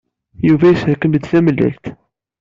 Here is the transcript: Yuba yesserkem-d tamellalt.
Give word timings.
Yuba 0.47 0.65
yesserkem-d 0.71 1.23
tamellalt. 1.25 1.85